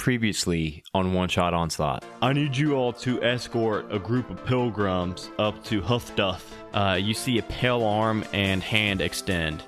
[0.00, 2.02] Previously on One Shot Onslaught.
[2.22, 6.40] I need you all to escort a group of pilgrims up to Huffduff.
[6.72, 9.62] Uh, you see a pale arm and hand extend,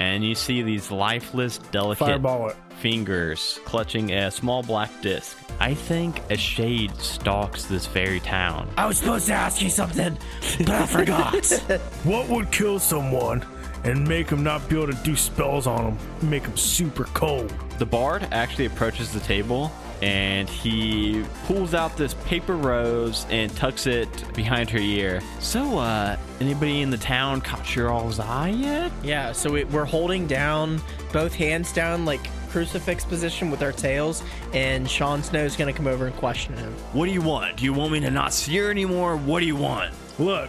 [0.00, 2.56] and you see these lifeless, delicate Fireball it.
[2.78, 5.36] fingers clutching a small black disc.
[5.60, 8.70] I think a shade stalks this very town.
[8.78, 10.16] I was supposed to ask you something,
[10.60, 11.52] but I forgot.
[12.04, 13.44] What would kill someone
[13.86, 17.52] and make him not be able to do spells on him, Make him super cold.
[17.78, 19.70] The bard actually approaches the table
[20.02, 25.22] and he pulls out this paper rose and tucks it behind her ear.
[25.40, 28.92] So, uh, anybody in the town caught your all's eye yet?
[29.02, 30.80] Yeah, so we, we're holding down
[31.12, 34.22] both hands down like crucifix position with our tails,
[34.52, 36.72] and Sean Snow's gonna come over and question him.
[36.92, 37.56] What do you want?
[37.56, 39.16] Do you want me to not see her anymore?
[39.16, 39.94] What do you want?
[40.18, 40.48] Look,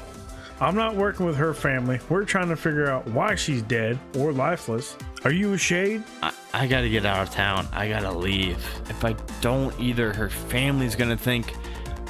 [0.60, 2.00] I'm not working with her family.
[2.10, 4.98] We're trying to figure out why she's dead or lifeless.
[5.24, 6.04] Are you a shade?
[6.24, 7.68] I, I gotta get out of town.
[7.74, 8.58] I gotta leave.
[8.90, 11.54] If I don't, either her family's gonna think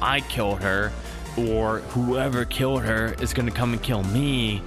[0.02, 0.94] I killed her,
[1.38, 4.62] or whoever killed her is gonna come and kill me.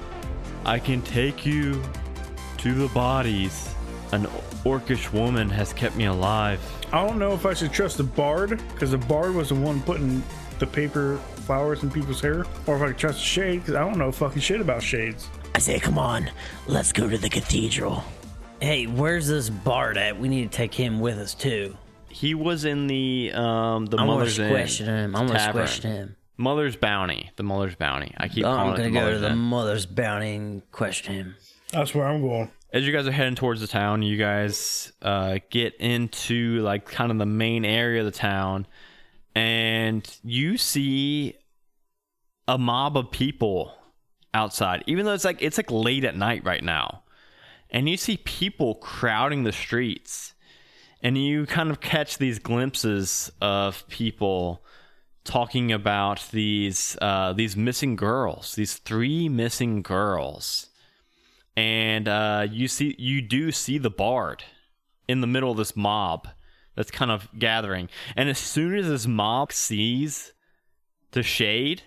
[0.66, 1.82] I can take you
[2.58, 3.74] to the bodies.
[4.12, 4.26] An
[4.64, 6.60] orcish woman has kept me alive.
[6.92, 9.80] I don't know if I should trust the bard because the bard was the one
[9.82, 10.22] putting
[10.60, 11.16] the paper
[11.46, 14.12] flowers in people's hair, or if I could trust the shade because I don't know
[14.12, 15.28] fucking shit about shades.
[15.54, 16.30] I say, come on,
[16.68, 18.04] let's go to the cathedral.
[18.60, 20.18] Hey, where's this bard at?
[20.20, 21.76] We need to take him with us too.
[22.08, 25.16] He was in the um the I'm gonna mother's question him.
[25.16, 25.52] I'm gonna tavern.
[25.62, 26.16] question him.
[26.36, 27.30] Mother's bounty.
[27.36, 28.14] The mother's bounty.
[28.16, 29.38] I keep I'm calling gonna it the go to mother's the Inn.
[29.38, 31.34] mother's bounty and question him.
[31.72, 32.50] That's where I'm going.
[32.72, 37.10] as you guys are heading towards the town, you guys uh, get into like kind
[37.12, 38.66] of the main area of the town,
[39.34, 41.36] and you see
[42.48, 43.74] a mob of people
[44.34, 44.82] outside.
[44.86, 47.02] Even though it's like it's like late at night right now,
[47.70, 50.34] and you see people crowding the streets,
[51.02, 54.64] and you kind of catch these glimpses of people
[55.24, 60.70] talking about these uh, these missing girls, these three missing girls
[61.56, 64.44] and uh, you see you do see the bard
[65.08, 66.28] in the middle of this mob
[66.76, 67.88] that's kind of gathering.
[68.16, 70.32] And as soon as this mob sees
[71.12, 71.82] the shade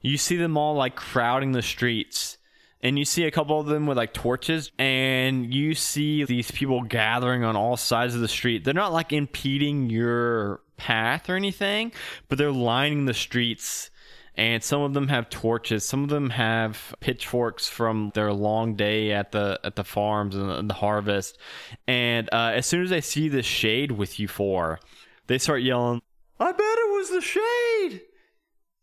[0.00, 2.38] you see them all like crowding the streets.
[2.82, 4.70] And you see a couple of them with like torches.
[4.78, 8.64] And you see these people gathering on all sides of the street.
[8.64, 11.92] They're not like impeding your path or anything
[12.28, 13.90] but they're lining the streets
[14.36, 15.84] and some of them have torches.
[15.84, 20.68] Some of them have pitchforks from their long day at the at the farms and
[20.68, 21.38] the, harvest.
[21.86, 24.80] And uh, as soon as they see the shade with you four
[25.26, 26.02] they start yelling
[26.40, 28.02] i bet it was the shade!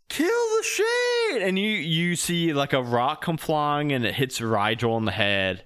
[0.09, 1.41] Kill the shade!
[1.41, 5.11] And you you see like a rock come flying and it hits rigel in the
[5.11, 5.63] head.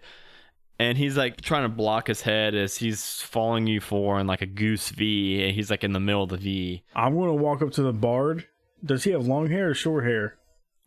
[0.77, 4.41] And he's like trying to block his head as he's following you four in like
[4.41, 5.45] a goose v.
[5.45, 6.83] And he's like in the middle of the v.
[6.93, 8.45] I'm to walk up to the bard.
[8.85, 10.35] Does he have long hair or short hair?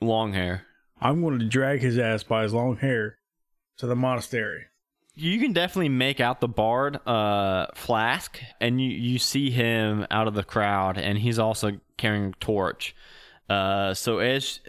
[0.00, 0.62] long hair
[1.00, 3.18] I'm going to drag his ass by his long hair
[3.78, 4.66] to the monastery.
[5.16, 10.28] you can definitely make out the bard uh flask and you you see him out
[10.28, 12.94] of the crowd and he's also carrying a torch
[13.48, 14.60] uh so as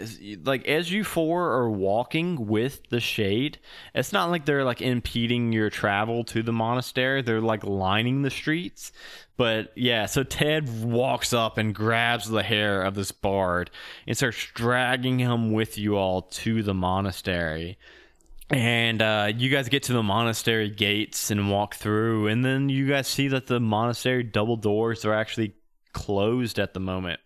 [0.44, 3.60] like as you four are walking with the shade
[3.94, 7.22] it's not like they're like impeding your travel to the monastery.
[7.22, 8.92] They're like lining the streets.
[9.36, 13.70] But yeah so ted walks up and grabs the hair of this bard
[14.08, 17.78] and starts dragging him with you all to the monastery.
[18.52, 22.88] And uh, you guys get to the monastery gates and walk through, and then you
[22.88, 25.54] guys see that the monastery double doors are actually
[25.94, 27.20] closed at the moment.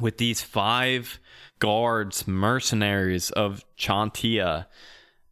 [0.00, 1.18] With these five
[1.58, 4.66] guards, mercenaries of Chantia,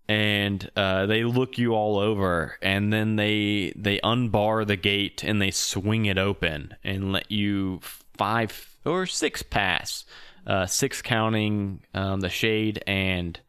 [0.08, 5.40] and uh, they look you all over, and then they they unbar the gate and
[5.40, 7.80] they swing it open and let you
[8.16, 10.04] five or six pass,
[10.46, 13.40] uh, six counting um, the shade and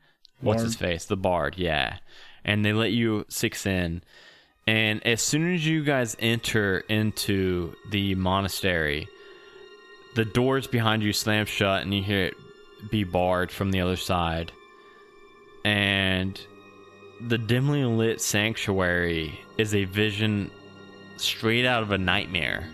[0.42, 1.06] what's his face?
[1.06, 1.98] The bard yeah.
[2.44, 4.04] And they let you six in.
[4.66, 9.08] And as soon as you guys enter into the monastery
[10.18, 12.38] the doors behind you slam shut and you hear it
[12.90, 14.52] be barred from the other side.
[15.64, 16.42] And
[17.22, 20.50] the dimly lit sanctuary is a vision
[21.18, 22.68] straight out of a nightmare.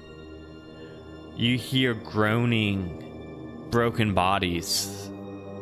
[1.35, 5.09] You hear groaning broken bodies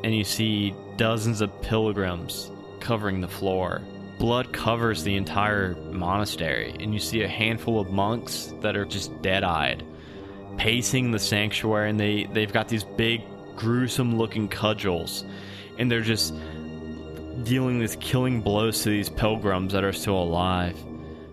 [0.04, 3.82] and you see dozens of pilgrims covering the floor.
[4.20, 9.20] Blood covers the entire monastery, and you see a handful of monks that are just
[9.24, 9.84] dead eyed,
[10.62, 13.24] pacing the sanctuary, and they, they've got these big,
[13.56, 15.26] gruesome looking cudgels,
[15.80, 16.36] and they're just
[17.44, 20.78] dealing these killing blows to these pilgrims that are still alive.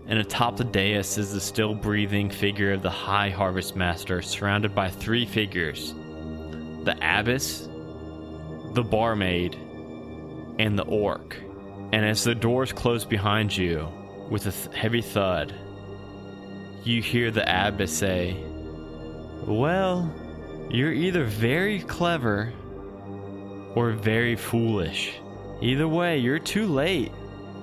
[0.09, 4.73] and atop the dais is the still breathing figure of the High Harvest Master, surrounded
[4.73, 5.93] by three figures
[6.83, 7.67] the Abbess,
[8.73, 9.53] the Barmaid,
[10.57, 11.35] and the Orc.
[11.91, 13.87] And as the doors close behind you
[14.29, 15.53] with a th- heavy thud,
[16.83, 18.43] you hear the Abbess say,
[19.45, 20.13] Well,
[20.69, 22.53] you're either very clever
[23.75, 25.19] or very foolish.
[25.61, 27.11] Either way, you're too late.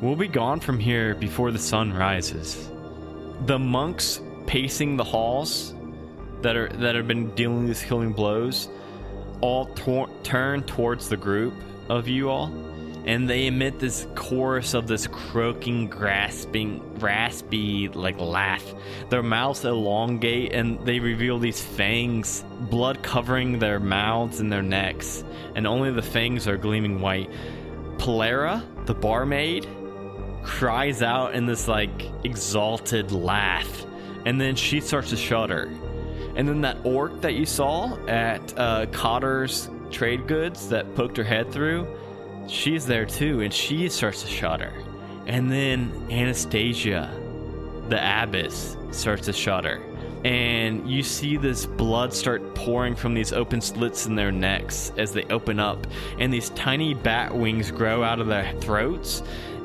[0.00, 2.68] We'll be gone from here before the sun rises.
[3.46, 5.74] The monks pacing the halls
[6.42, 8.68] that are that have been dealing these killing blows
[9.40, 11.54] all tor- turn towards the group
[11.88, 12.48] of you all
[13.06, 18.64] and they emit this chorus of this croaking grasping raspy like laugh.
[19.10, 25.24] Their mouths elongate and they reveal these fangs blood covering their mouths and their necks.
[25.54, 27.30] And only the fangs are gleaming white.
[27.98, 29.66] Polera, the barmaid,
[30.42, 33.84] cries out in this like exalted laugh,
[34.24, 35.70] and then she starts to shudder.
[36.36, 41.24] And then that orc that you saw at uh, Cotter's trade goods that poked her
[41.24, 41.86] head through,
[42.48, 44.72] she's there too, and she starts to shudder.
[45.26, 47.10] And then Anastasia,
[47.88, 49.82] the abbess, starts to shudder.
[50.24, 55.12] And you see this blood start pouring from these open slits in their necks as
[55.12, 55.86] they open up,
[56.18, 59.22] and these tiny bat wings grow out of their throats.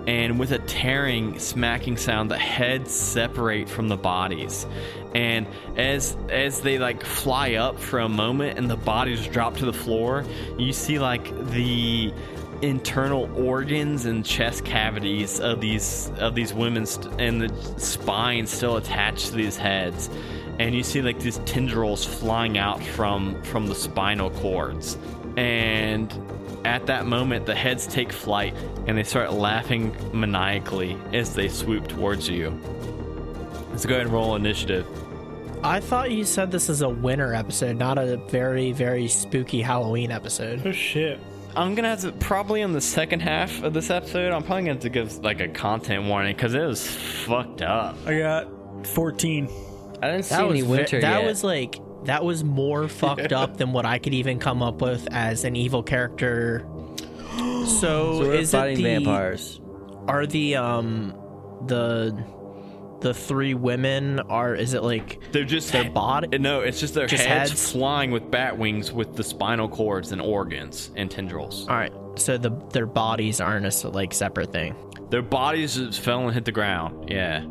[0.08, 4.66] And with a tearing, smacking sound, the heads separate from the bodies.
[5.14, 5.46] And
[5.78, 9.74] as as they like fly up for a moment, and the bodies drop to the
[9.74, 10.26] floor,
[10.58, 12.14] you see like the
[12.62, 18.78] internal organs and chest cavities of these of these women st- and the spine still
[18.78, 20.10] attached to these heads
[20.60, 24.98] and you see like these tendrils flying out from from the spinal cords
[25.38, 26.14] and
[26.64, 28.54] at that moment the heads take flight
[28.86, 32.52] and they start laughing maniacally as they swoop towards you
[33.72, 34.86] let's go ahead and roll initiative
[35.64, 40.10] I thought you said this is a winter episode, not a very, very spooky Halloween
[40.10, 40.66] episode.
[40.66, 41.20] Oh shit.
[41.56, 44.74] I'm gonna have to probably in the second half of this episode i'm probably gonna
[44.74, 48.48] have to give like a content warning because it was fucked up I got
[48.88, 49.50] 14.
[50.02, 51.26] I didn't see That any was ve- winter that yet.
[51.28, 51.76] was like
[52.06, 55.56] that was more fucked up than what I could even come up with as an
[55.56, 56.66] evil character.
[57.38, 59.62] So, so we're is it fighting the vampires.
[60.08, 61.14] are the um
[61.68, 62.12] the
[63.02, 67.08] the three women are is it like They're just Their body- No, it's just their
[67.08, 67.72] Just heads, heads?
[67.72, 71.68] flying with bat wings with the spinal cords and organs and tendrils.
[71.68, 74.76] all right so the their bodies aren't a like separate thing
[75.10, 77.10] Their bodies just fell and hit the ground.
[77.10, 77.46] Yeah,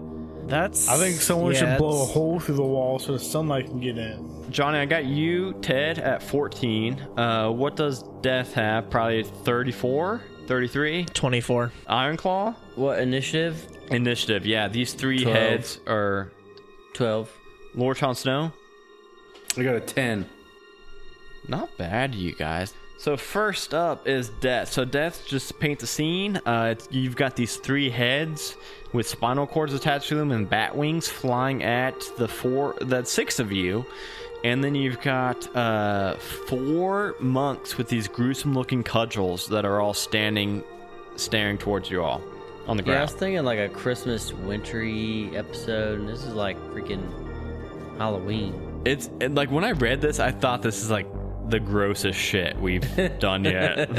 [0.47, 3.67] that's I think someone yeah, should blow a hole through the wall so the sunlight
[3.67, 4.29] can get in.
[4.51, 7.01] Johnny, I got you, Ted, at 14.
[7.17, 8.91] Uh, what does Death have?
[8.91, 11.05] Probably 34, 33.
[11.05, 13.65] 24 Iron Claw What initiative?
[13.91, 14.47] Initiative.
[14.47, 15.37] Yeah, these three Twelve.
[15.37, 16.31] heads are
[16.95, 17.31] Twelve.
[17.75, 18.53] Lord Jon Snow.
[19.57, 20.29] I got a 10.
[21.49, 22.75] Not bad, you guys.
[22.99, 24.73] So first up is Death.
[24.73, 28.57] So Death, just to paint the scene, uh, it's, you've got these three heads
[28.93, 33.39] with spinal cords attached to them and bat wings flying at the four, the six
[33.41, 33.87] of you,
[34.45, 40.63] and then you've got uh, four monks with these gruesome-looking cudgels that are all standing,
[41.17, 42.21] staring towards you all
[42.71, 43.11] on the Yeah, I ground.
[43.11, 47.03] was thinking like a Christmas wintry episode, and this is like freaking
[47.99, 48.83] Halloween.
[48.85, 51.07] It's and, like when I read this, I thought this is like
[51.51, 52.87] the grossest shit we've
[53.19, 53.91] done yet.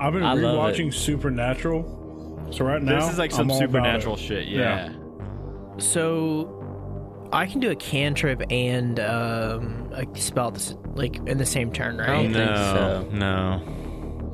[0.00, 2.48] I've been I rewatching Supernatural.
[2.52, 4.48] So right now, this is like some supernatural shit.
[4.48, 4.90] Yeah.
[4.90, 5.78] yeah.
[5.78, 11.36] so I can do a cantrip and um, a spell at the s- like in
[11.36, 12.22] the same turn, I right?
[12.22, 13.08] don't think so.
[13.12, 13.62] No.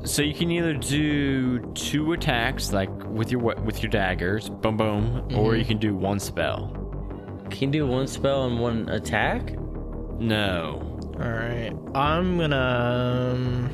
[0.05, 5.03] So you can either do two attacks, like with your with your daggers, boom boom,
[5.27, 5.37] Mm-hmm.
[5.37, 6.71] or you can do one spell.
[7.49, 9.53] Can you do one spell and one attack?
[10.19, 10.91] No.
[11.15, 13.33] All right, I'm gonna.
[13.33, 13.69] Um,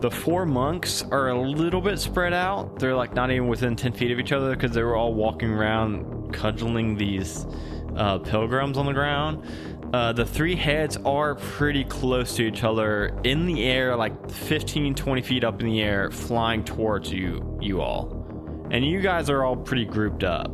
[0.00, 2.78] The four monks are a little bit spread out.
[2.78, 5.50] They're like not even within ten feet of each other because they were all walking
[5.50, 7.46] around cudgeling these
[7.96, 9.44] uh, pilgrims on the ground.
[9.92, 14.94] Uh, the three heads are pretty close to each other in the air, like 15,
[14.94, 18.66] 20 feet up in the air, flying towards you, you all.
[18.70, 20.50] And you guys are all pretty grouped up.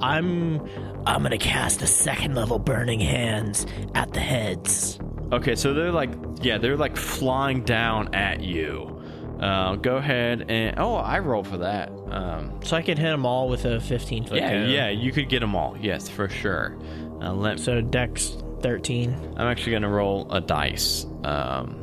[0.00, 0.60] I'm
[1.06, 4.98] I'm gonna cast a second level burning hands at the heads.
[5.32, 8.92] Okay, so they're like, yeah, they're like flying down at you.
[9.40, 11.90] Uh, go ahead and oh, I rolled for that.
[12.10, 14.38] Um, so I could hit them all with a 15 foot.
[14.38, 14.70] yeah, cone.
[14.70, 15.76] yeah, you could get them all.
[15.78, 16.76] Yes, for sure.
[17.22, 19.34] Uh, let, So Dex 13.
[19.36, 21.04] I'm actually gonna roll a dice.
[21.24, 21.82] Um,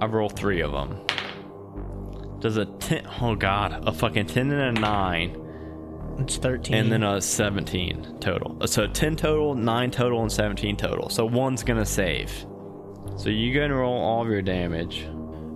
[0.00, 1.00] I roll three of them
[2.40, 6.74] does a 10 oh god a fucking 10 and a 9 It's 13.
[6.76, 11.62] and then a 17 total so 10 total 9 total and 17 total so one's
[11.62, 12.30] gonna save
[13.16, 15.06] so you gonna roll all of your damage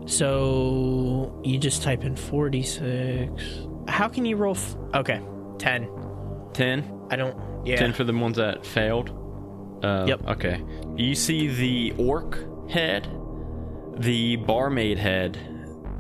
[0.06, 3.42] So you just type in 46.
[3.88, 4.54] How can you roll?
[4.54, 5.20] F- okay,
[5.58, 5.88] 10.
[6.54, 7.36] 10 I don't.
[7.66, 7.76] Yeah.
[7.76, 9.10] 10 for the ones that failed
[9.82, 10.28] uh, Yep.
[10.28, 10.62] okay
[10.96, 12.38] you see the orc
[12.70, 13.06] head
[13.96, 15.36] the barmaid head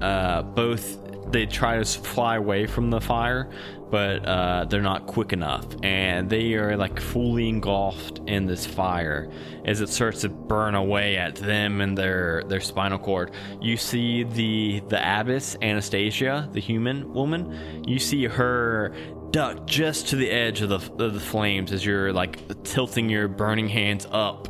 [0.00, 0.98] uh, both
[1.32, 3.50] they try to fly away from the fire
[3.90, 9.30] but uh, they're not quick enough and they are like fully engulfed in this fire
[9.64, 14.22] as it starts to burn away at them and their their spinal cord you see
[14.24, 18.94] the the abbess anastasia the human woman you see her
[19.30, 23.28] duck just to the edge of the, of the flames as you're like tilting your
[23.28, 24.48] burning hands up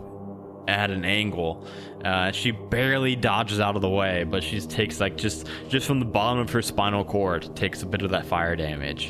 [0.69, 1.67] at an angle.
[2.05, 5.99] Uh, she barely dodges out of the way, but she takes like just just from
[5.99, 9.09] the bottom of her spinal cord takes a bit of that fire damage.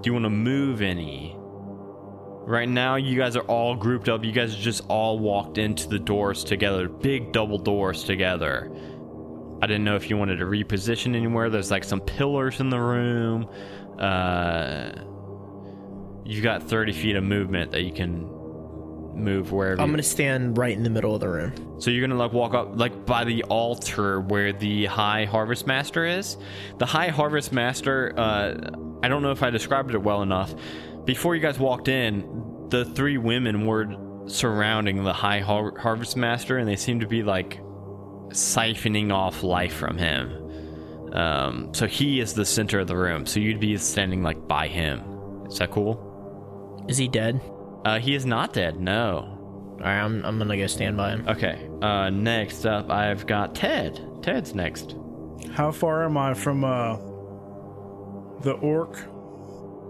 [0.04, 1.34] you want to move any?
[1.36, 4.24] Right now, you guys are all grouped up.
[4.24, 8.72] You guys just all walked into the doors together, big double doors together.
[9.60, 11.50] I didn't know if you wanted to reposition anywhere.
[11.50, 13.50] There's like some pillars in the room.
[13.98, 14.92] Uh,
[16.24, 18.26] you've got 30 feet of movement that you can
[19.14, 19.80] move wherever.
[19.80, 21.52] I'm you- gonna stand right in the middle of the room.
[21.80, 26.04] so you're gonna like walk up like by the altar where the High Harvest Master
[26.04, 26.36] is.
[26.78, 28.54] The High Harvest Master, uh,
[29.02, 30.54] I don't know if I described it well enough.
[31.04, 33.86] Before you guys walked in, the three women were
[34.26, 37.60] surrounding the High Har- Harvest Master, and they seemed to be like
[38.30, 40.47] siphoning off life from him.
[41.12, 43.26] Um, so he is the center of the room.
[43.26, 45.02] So you'd be standing like by him.
[45.46, 46.84] Is that cool?
[46.88, 47.40] Is he dead?
[47.84, 48.78] Uh, he is not dead.
[48.80, 49.34] No.
[49.78, 51.28] All right, I'm, I'm gonna go stand by him.
[51.28, 51.68] Okay.
[51.80, 54.00] Uh, next up, I've got Ted.
[54.22, 54.96] Ted's next.
[55.52, 56.96] How far am I from uh
[58.40, 58.96] the orc?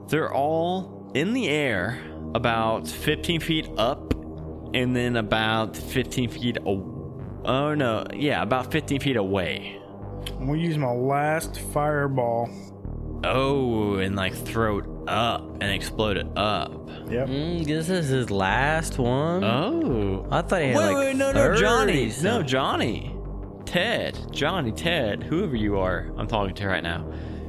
[0.08, 1.98] They're all in the air,
[2.34, 4.12] about 15 feet up,
[4.74, 6.58] and then about 15 feet.
[6.64, 9.77] aw- oh no, yeah, about 15 feet away.
[10.32, 12.48] I'm gonna use my last fireball.
[13.24, 16.88] Oh, and like throw it up and explode it up.
[17.10, 17.28] Yep.
[17.28, 19.42] Mm, this is his last one.
[19.42, 20.26] Oh.
[20.30, 22.12] I thought he had Wait, like wait, no, no, 30 Johnny.
[22.22, 22.42] No.
[22.42, 23.14] Johnny.
[23.64, 24.18] Ted.
[24.30, 27.04] Johnny, Ted, whoever you are, I'm talking to right now.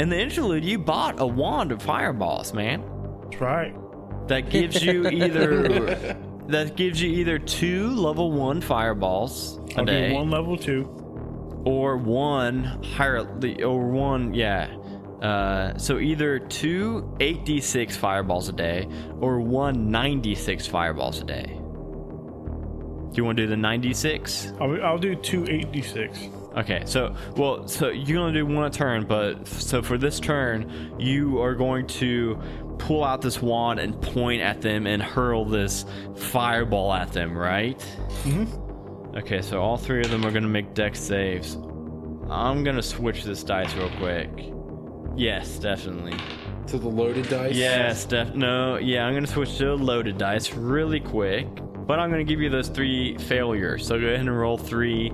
[0.00, 2.84] In the interlude, you bought a wand of fireballs, man.
[3.24, 3.74] That's right.
[4.28, 6.16] That gives you either
[6.48, 10.97] that gives you either two level one fireballs a I'll day, do one level two.
[11.68, 13.28] Or one higher,
[13.62, 14.74] or one yeah.
[15.20, 18.88] Uh, so either two 8d6 fireballs a day,
[19.20, 21.44] or one 96 fireballs a day.
[21.44, 24.52] Do you want to do the 96?
[24.60, 26.28] I'll, I'll do two eight d six.
[26.56, 30.94] Okay, so well, so you're gonna do one a turn, but so for this turn,
[30.98, 32.40] you are going to
[32.78, 35.84] pull out this wand and point at them and hurl this
[36.16, 37.78] fireball at them, right?
[38.24, 38.67] Mm-hmm.
[39.16, 41.56] Okay, so all three of them are gonna make dex saves.
[42.30, 44.52] I'm gonna switch this dice real quick.
[45.16, 46.14] Yes, definitely.
[46.68, 47.56] To the loaded dice?
[47.56, 51.46] Yes, def- no, yeah, I'm gonna switch to loaded dice really quick,
[51.86, 53.86] but I'm gonna give you those three failures.
[53.86, 55.12] So go ahead and roll three.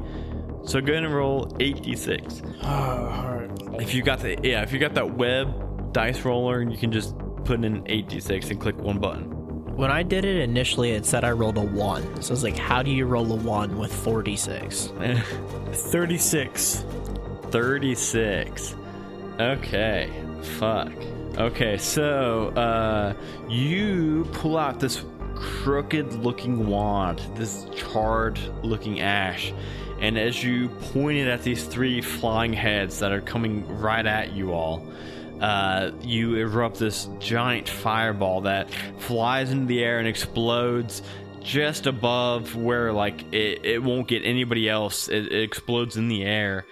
[0.64, 2.64] So go ahead and roll 8d6.
[2.64, 3.80] all right.
[3.80, 7.14] If you got the yeah, if you got that web dice roller, you can just
[7.44, 9.30] put in 8d6 and click one button.
[9.76, 12.22] When I did it initially, it said I rolled a one.
[12.22, 14.92] So I was like, how do you roll a one with 46?
[15.72, 16.84] Thirty six.
[17.50, 18.76] 36.
[19.40, 20.12] Okay.
[20.58, 20.92] Fuck.
[21.36, 23.14] Okay, so uh
[23.48, 25.04] you pull out this
[25.34, 29.52] crooked looking wand, this charred looking ash,
[30.00, 34.32] and as you point it at these three flying heads that are coming right at
[34.32, 34.86] you all,
[35.40, 41.02] uh, you erupt this giant fireball that flies into the air and explodes
[41.42, 45.08] just above where like it, it won't get anybody else.
[45.08, 46.66] It, it explodes in the air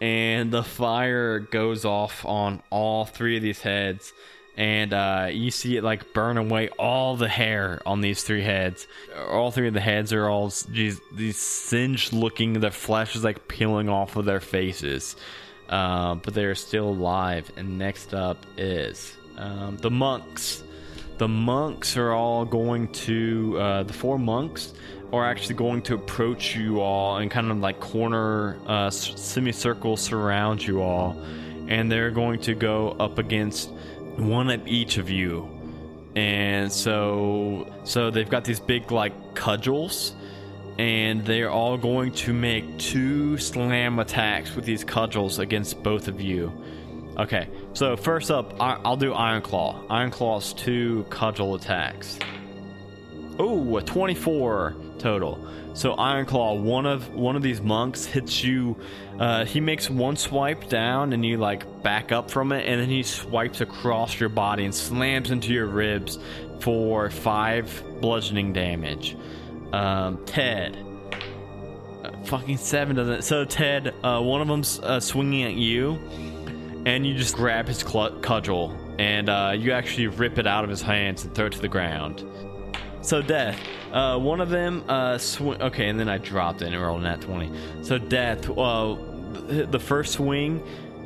[0.00, 4.12] and the fire goes off on all three of these heads
[4.56, 8.86] and uh, you see it like burn away all the hair on these three heads
[9.28, 13.48] all three of the heads are all these, these singed looking their flesh is like
[13.48, 15.16] peeling off of their faces
[15.68, 20.62] uh, but they're still alive and next up is um, the monks.
[21.18, 24.74] The monks are all going to uh, the four monks
[25.12, 30.64] are actually going to approach you all and kind of like corner uh, semicircle surround
[30.64, 31.20] you all.
[31.68, 33.70] And they're going to go up against
[34.16, 35.48] one of each of you.
[36.14, 40.12] And so so they've got these big like cudgels
[40.78, 46.20] and they're all going to make two slam attacks with these cudgels against both of
[46.20, 46.52] you.
[47.18, 49.82] Okay, so first up, I'll do Iron Claw.
[49.90, 52.16] Iron Claw's two cudgel attacks.
[53.40, 55.44] Oh, a 24 total.
[55.74, 58.76] So Iron Claw, one of one of these monks hits you.
[59.18, 62.88] Uh, he makes one swipe down, and you like back up from it, and then
[62.88, 66.18] he swipes across your body and slams into your ribs
[66.60, 69.16] for five bludgeoning damage.
[69.72, 70.78] Um, Ted,
[72.02, 73.22] uh, fucking seven doesn't.
[73.22, 75.98] So Ted, uh, one of them's uh, swinging at you,
[76.86, 80.82] and you just grab his cudgel, and uh, you actually rip it out of his
[80.82, 82.24] hands and throw it to the ground.
[83.02, 83.58] So death.
[83.92, 84.84] Uh, one of them.
[84.88, 87.50] Uh, okay, and then I dropped it and rolled an at twenty.
[87.82, 88.48] So death.
[88.50, 88.96] Uh,
[89.48, 90.62] the first swing,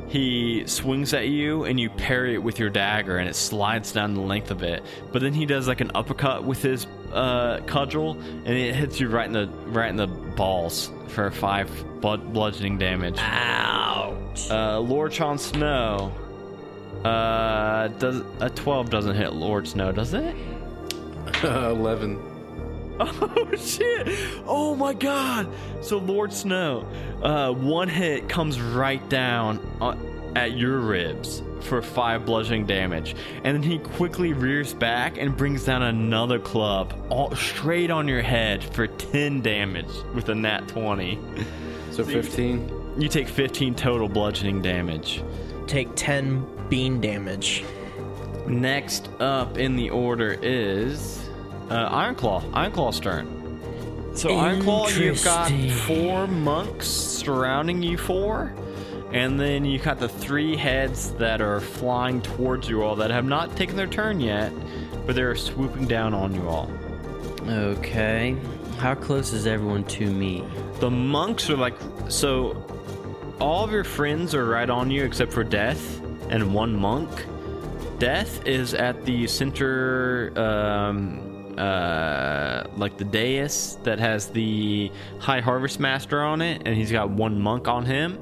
[0.09, 4.15] he swings at you and you parry it with your dagger, and it slides down
[4.15, 4.83] the length of it.
[5.13, 9.09] But then he does like an uppercut with his uh, cudgel, and it hits you
[9.09, 13.17] right in the right in the balls for five blood bludgeoning damage.
[13.19, 14.51] Ouch.
[14.51, 16.13] Uh, Lord Jon Snow.
[17.05, 20.37] Uh, does a twelve doesn't hit Lord Snow, does it?
[21.43, 22.32] 11.
[23.35, 24.09] Oh shit!
[24.47, 25.49] Oh my god!
[25.81, 26.87] So Lord Snow,
[27.23, 29.97] uh, one hit comes right down uh,
[30.37, 35.65] at your ribs for five bludgeoning damage, and then he quickly rears back and brings
[35.65, 41.19] down another club all straight on your head for ten damage with a nat twenty.
[41.91, 42.97] So 15.
[42.99, 45.23] You take fifteen total bludgeoning damage.
[45.67, 47.65] Take 10 bean damage.
[48.47, 51.22] Next up in the order is
[51.73, 52.53] uh, Ironclaw.
[52.53, 53.27] Ironclaw's turn.
[54.15, 55.51] So Ironclaw, you've got
[55.87, 58.55] four monks surrounding you four,
[59.13, 63.25] and then you've got the three heads that are flying towards you all that have
[63.25, 64.53] not taken their turn yet,
[65.07, 66.71] but they're swooping down on you all.
[67.49, 68.37] Okay.
[68.79, 70.45] How close is everyone to me?
[70.81, 71.77] The monks are like
[72.09, 72.63] so.
[73.41, 77.09] All of your friends are right on you except for Death and one monk.
[77.99, 85.81] Death is at the center, um, uh, like the dais that has the High Harvest
[85.81, 88.19] Master on it, and he's got one monk on him.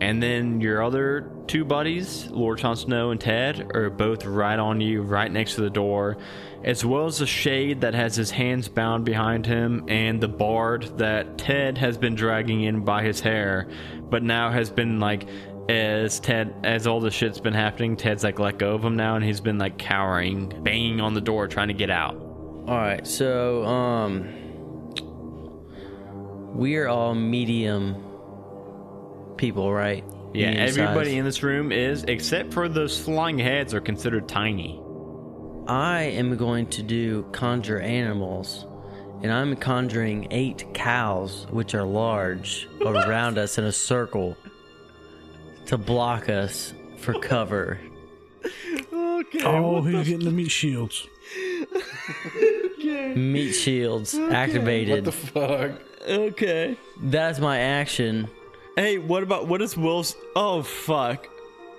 [0.00, 4.80] And then your other two buddies, Lord Jon Snow and Ted, are both right on
[4.80, 6.18] you, right next to the door,
[6.64, 10.98] as well as the shade that has his hands bound behind him, and the bard
[10.98, 13.68] that Ted has been dragging in by his hair,
[14.10, 15.26] but now has been like,
[15.68, 19.16] as Ted, as all the shit's been happening, Ted's like let go of him now,
[19.16, 22.25] and he's been like cowering, banging on the door, trying to get out.
[22.66, 23.06] All right.
[23.06, 24.28] So, um,
[26.56, 28.02] we are all medium
[29.36, 30.02] people, right?
[30.34, 31.18] Yeah, Medium everybody size.
[31.18, 34.80] in this room is, except for those flying heads, are considered tiny.
[35.68, 38.66] I am going to do conjure animals,
[39.22, 44.36] and I'm conjuring eight cows, which are large, around us in a circle
[45.66, 47.78] to block us for cover.
[48.92, 49.42] okay.
[49.44, 51.06] Oh, he's getting the meat shields.
[53.14, 55.04] Meat shields activated.
[55.04, 55.82] What the fuck?
[56.08, 56.76] Okay.
[57.00, 58.28] That's my action.
[58.76, 60.14] Hey, what about what is Willis?
[60.34, 61.26] Oh fuck!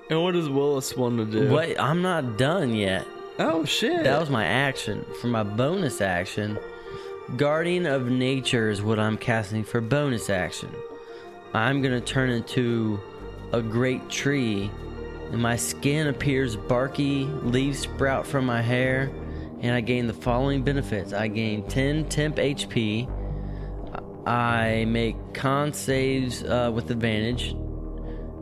[0.10, 1.54] And what does Willis want to do?
[1.54, 3.06] Wait, I'm not done yet.
[3.40, 4.04] Oh shit!
[4.04, 5.06] That was my action.
[5.22, 6.58] For my bonus action,
[7.36, 10.70] Guardian of Nature is what I'm casting for bonus action.
[11.54, 13.00] I'm gonna turn into
[13.54, 14.72] a great tree,
[15.32, 19.12] and my skin appears barky, leaves sprout from my hair,
[19.62, 23.08] and I gain the following benefits I gain 10 temp HP,
[24.28, 27.56] I make con saves uh, with advantage,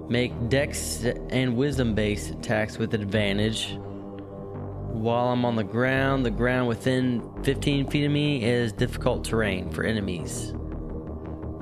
[0.10, 3.78] make dex and wisdom based attacks with advantage.
[3.80, 9.70] While I'm on the ground, the ground within 15 feet of me is difficult terrain
[9.70, 10.54] for enemies,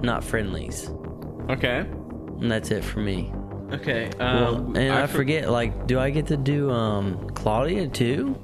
[0.02, 0.90] not friendlies.
[1.50, 1.80] okay.
[2.40, 3.32] And that's it for me.
[3.72, 4.10] Okay.
[4.20, 8.36] Well, Um, and I, for- forget, like, do I get to do um Claudia too?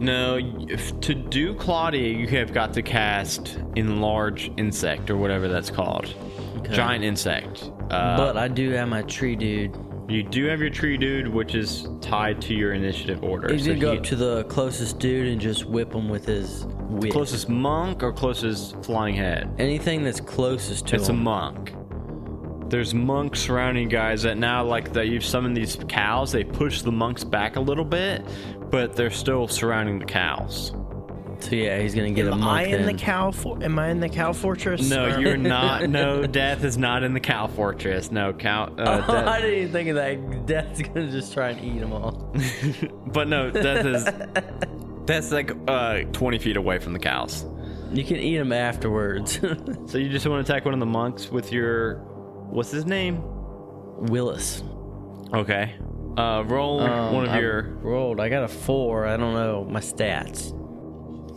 [0.00, 6.12] No, to do Claudia, you have got to cast enlarge insect or whatever that's called.
[6.70, 7.70] Giant insect.
[7.90, 9.76] Uh, but I do have my tree dude.
[10.08, 13.52] you do have your tree dude, which is tied to your initiative order.
[13.52, 16.64] You so go he- up to the closest dude and just whip him with his
[16.88, 17.12] whip.
[17.12, 19.48] closest monk or closest flying head.
[19.58, 21.22] Anything that's closest to It's a him.
[21.24, 21.74] monk.
[22.70, 26.32] There's monks surrounding guys that now, like that, you've summoned these cows.
[26.32, 28.24] They push the monks back a little bit,
[28.70, 30.72] but they're still surrounding the cows.
[31.40, 33.32] so yeah, he's gonna get a Am monk I in the cow?
[33.32, 34.88] For- am I in the cow fortress?
[34.88, 35.88] No, Or- you're not.
[35.90, 38.12] No, death is not in the cow fortress.
[38.12, 38.66] No, cow.
[38.78, 40.46] Uh, Oh, I didn't even think of that.
[40.46, 42.32] Death's gonna just try and eat them all.
[43.06, 44.04] but no, death is.
[45.06, 47.44] That's like uh, 20 feet away from the cows.
[47.92, 49.40] You can eat them afterwards.
[49.86, 51.94] So you just want to attack one of the monks with your,
[52.50, 53.22] what's his name?
[53.96, 54.62] Willis.
[55.32, 55.74] Okay.
[56.16, 57.62] Uh, roll Um, one of I your.
[57.82, 58.20] rolled.
[58.20, 59.06] I got a four.
[59.06, 60.56] I don't know my stats.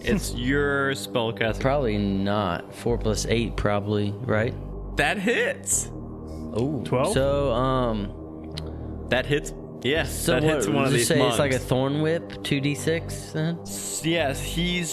[0.06, 1.62] It's your spellcast.
[1.62, 2.76] Probably not.
[2.76, 4.54] Four plus eight, probably right.
[4.98, 5.90] That hits.
[5.94, 7.14] Oh, 12?
[7.14, 9.54] So um, That hits.
[9.84, 10.54] Yes, so that what?
[10.56, 11.34] hits one of these say monks.
[11.36, 13.32] it's like a thorn whip, two d six.
[13.34, 13.60] Then
[14.04, 14.86] Yes, he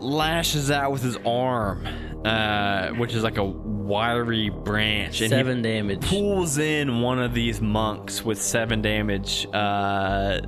[0.00, 1.86] lashes out with his arm,
[2.24, 6.02] uh, which is like a wiry branch, and seven damage.
[6.02, 9.46] pulls in one of these monks with seven damage.
[9.52, 10.40] Uh,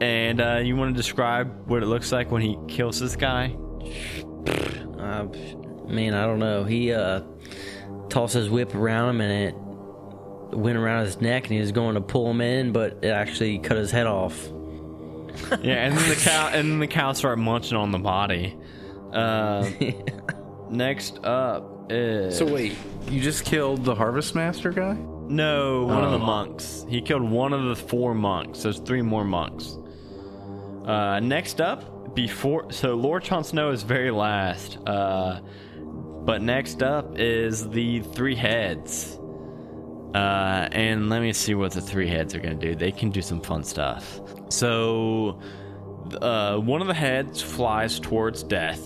[0.00, 3.54] and uh, you want to describe what it looks like when he kills this guy?
[4.98, 5.26] Uh,
[5.86, 6.64] man, I don't know.
[6.64, 7.20] He uh
[8.08, 9.54] tossed his whip around him and it
[10.52, 13.58] went around his neck and he was going to pull him in, but it actually
[13.58, 14.48] cut his head off.
[15.62, 18.56] Yeah, and then the cow and then the cows start munching on the body.
[19.12, 19.70] Uh,
[20.70, 22.76] next up is So wait,
[23.08, 24.94] you just killed the Harvest Master guy?
[25.28, 26.26] No, one of the Oh.
[26.26, 26.84] monks.
[26.88, 28.62] He killed one of the four monks.
[28.64, 29.76] There's three more monks.
[30.84, 34.78] Uh, next up, before so Lord Jon Snow is very last.
[34.86, 35.40] Uh,
[36.24, 39.16] but next up is the three heads.
[40.14, 42.74] Uh, and let me see what the three heads are gonna do.
[42.74, 44.20] They can do some fun stuff.
[44.48, 45.38] So,
[46.20, 48.80] uh, one of the heads flies towards death.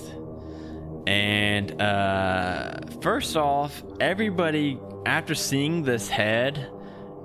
[1.07, 6.71] And uh, first off, everybody, after seeing this head,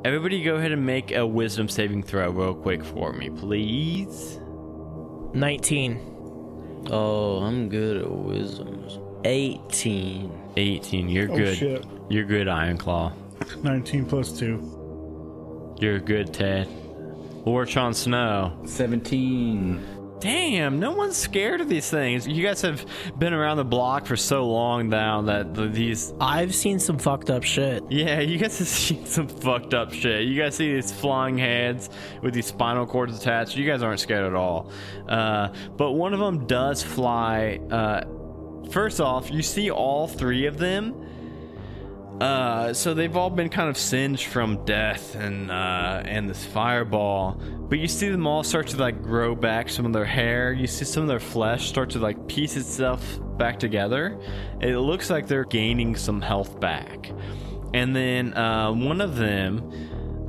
[0.05, 4.39] everybody go ahead and make a wisdom saving throw real quick for me, please.
[5.33, 6.88] 19.
[6.91, 8.99] Oh, I'm good at wisdoms.
[9.25, 10.31] 18.
[10.57, 11.09] 18.
[11.09, 11.57] You're Oh, good.
[11.57, 11.85] shit.
[12.09, 13.12] You're good, Ironclaw.
[13.63, 15.75] 19 plus 2.
[15.80, 16.67] You're good, Ted.
[17.45, 18.60] Lord Jon Snow.
[18.65, 19.99] 17.
[20.19, 22.28] Damn, no one's scared of these things.
[22.28, 22.86] You guys have
[23.17, 27.43] been around the block for so long now that these I've seen some fucked up
[27.43, 27.84] shit.
[27.89, 30.28] Yeah, you guys have seen some fucked up shit.
[30.28, 31.89] You guys see these flying heads
[32.21, 33.56] with these spinal cords attached.
[33.56, 34.69] You guys aren't scared at all.
[35.08, 37.62] Uh, but one of them does fly.
[37.71, 38.04] Uh,
[38.71, 41.09] first off, you see all three of them.
[42.19, 47.41] Uh, so they've all been kind of singed from death and uh, and this fireball.
[47.69, 50.51] But you see them all start to like grow back some of their hair.
[50.51, 54.19] You see some of their flesh start to like piece itself back together.
[54.60, 57.12] It looks like they're gaining some health back.
[57.73, 59.71] And then uh, one of them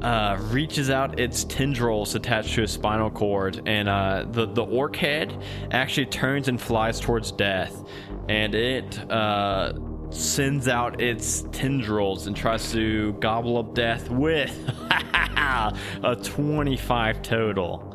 [0.03, 4.97] uh, reaches out its tendrils attached to his spinal cord, and uh, the the orc
[4.97, 7.85] head actually turns and flies towards death,
[8.29, 9.73] and it uh,
[10.11, 14.57] sends out its tendrils and tries to gobble up death with
[15.37, 17.87] a 25 total.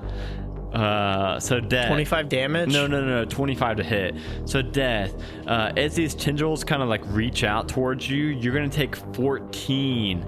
[0.74, 2.70] Uh, so death 25 damage?
[2.74, 4.16] no, no, no, no, 25 to hit.
[4.44, 5.16] So, death.
[5.48, 8.96] Uh, as these tendrils kind of like reach out towards you, you're going to take
[9.16, 10.26] 14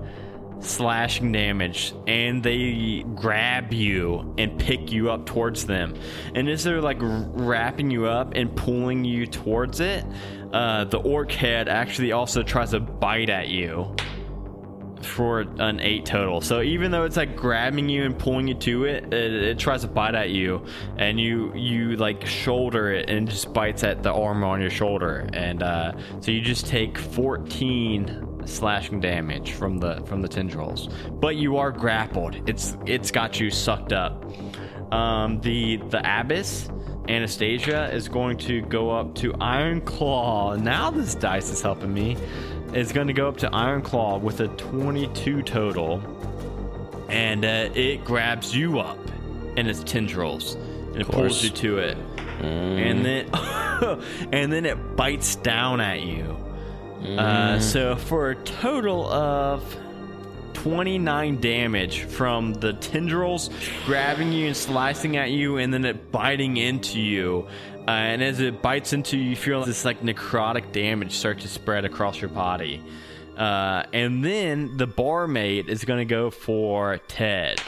[0.59, 5.93] slashing damage and they grab you and pick you up towards them.
[6.33, 10.05] And as they're like r- wrapping you up and pulling you towards it,
[10.53, 13.95] uh, the orc head actually also tries to bite at you
[15.01, 16.41] for an eight total.
[16.41, 19.81] So even though it's like grabbing you and pulling you to it, it, it tries
[19.81, 20.65] to bite at you,
[20.97, 25.29] and you you like shoulder it and just bites at the armor on your shoulder,
[25.33, 30.89] and uh, so you just take 14 slashing damage from the from the tendrils.
[31.11, 32.49] But you are grappled.
[32.49, 34.25] It's it's got you sucked up.
[34.91, 36.69] Um, the the abbess.
[37.09, 40.55] Anastasia is going to go up to Iron Claw.
[40.55, 42.17] Now this dice is helping me.
[42.73, 46.01] Is going to go up to Iron Claw with a 22 total,
[47.07, 48.99] and uh, it grabs you up
[49.55, 50.55] in its tendrils
[50.91, 51.97] and it pulls you to it,
[52.41, 53.29] and then
[54.33, 56.35] and then it bites down at you.
[57.17, 59.63] Uh, so for a total of
[60.63, 63.51] 29 damage from the tendrils
[63.85, 67.47] grabbing you and slicing at you, and then it biting into you.
[67.87, 71.47] Uh, and as it bites into you, you feel this like necrotic damage start to
[71.47, 72.83] spread across your body.
[73.37, 77.61] Uh, and then the barmaid is going to go for Ted.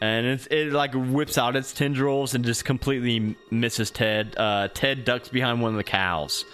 [0.00, 4.36] And it's, it like whips out its tendrils and just completely misses Ted.
[4.36, 6.44] Uh, Ted ducks behind one of the cows,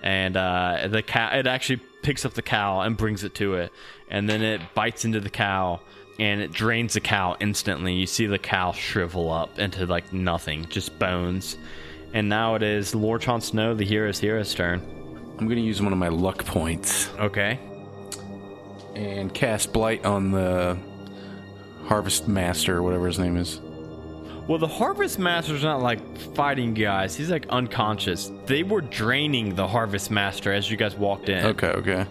[0.00, 3.72] and uh, the cow it actually picks up the cow and brings it to it,
[4.10, 5.80] and then it bites into the cow
[6.18, 7.94] and it drains the cow instantly.
[7.94, 11.56] You see the cow shrivel up into like nothing, just bones.
[12.12, 14.80] And now it is Lord Jon Snow, the hero's hero's turn.
[15.38, 17.60] I'm going to use one of my luck points Okay.
[18.94, 20.76] and cast Blight on the
[21.84, 23.60] Harvest Master, whatever his name is.
[24.48, 26.00] Well, the Harvest Master's not like
[26.34, 27.14] fighting guys.
[27.14, 28.32] He's like unconscious.
[28.46, 31.44] They were draining the Harvest Master as you guys walked in.
[31.46, 32.06] Okay, okay.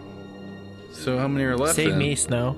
[0.97, 1.75] So how many are left?
[1.75, 1.99] Save then?
[1.99, 2.55] me, Snow.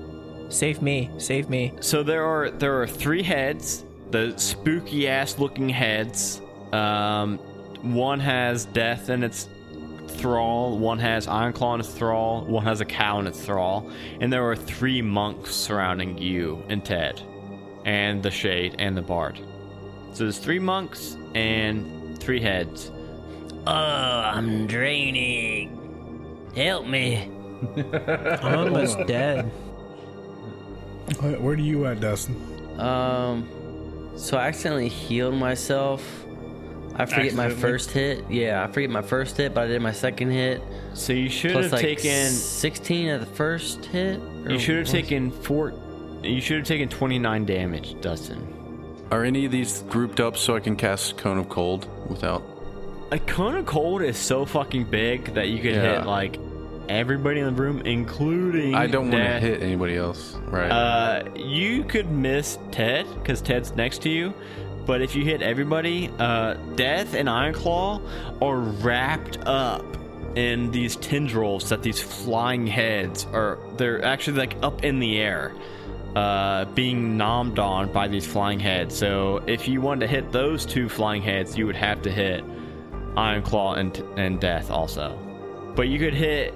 [0.48, 1.10] Save me.
[1.18, 1.74] Save me.
[1.80, 6.40] So there are there are three heads, the spooky ass looking heads.
[6.72, 7.38] Um,
[7.82, 9.48] one has death in its
[10.08, 13.90] thrall, one has Iron Claw in its thrall, one has a cow in its thrall,
[14.20, 17.22] and there are three monks surrounding you and Ted,
[17.84, 19.40] and the Shade and the Bard.
[20.12, 22.90] So there's three monks and three heads.
[23.66, 25.76] Oh, I'm draining.
[26.54, 27.30] Help me.
[28.42, 29.44] I'm almost dead.
[31.20, 32.36] Where where do you at, Dustin?
[32.80, 33.48] Um,
[34.16, 36.02] so I accidentally healed myself.
[36.96, 38.24] I forget my first hit.
[38.30, 40.60] Yeah, I forget my first hit, but I did my second hit.
[40.94, 44.20] So you should Plus have like taken 16 at the first hit.
[44.44, 45.72] or you should have taken four.
[46.22, 48.46] You should have taken 29 damage, Dustin.
[49.10, 52.42] Are any of these grouped up so I can cast Cone of Cold without?
[53.12, 55.98] A cone of cold is so fucking big that you could Yeah.
[55.98, 56.38] hit like
[56.90, 58.74] everybody in the room, including.
[58.74, 59.42] I don't want to Dad.
[59.42, 60.34] hit anybody else.
[60.48, 60.70] Right.
[60.70, 64.34] Uh, you could miss Ted because Ted's next to you,
[64.86, 68.00] but if you hit everybody, uh, Death and Iron Claw
[68.42, 69.84] are wrapped up
[70.36, 73.58] in these tendrils that these flying heads are.
[73.76, 75.52] They're actually like up in the air.
[76.16, 78.98] Uh, being nommed on by these flying heads.
[78.98, 82.42] So if you wanted to hit those two flying heads, you would have to hit
[83.16, 85.16] Iron Claw and and Death also.
[85.76, 86.52] But you could hit